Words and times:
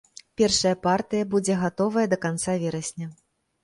Першая 0.41 0.71
партыя 0.85 1.29
будзе 1.35 1.61
гатовая 1.67 2.07
да 2.17 2.23
канца 2.27 2.61
верасня. 2.69 3.07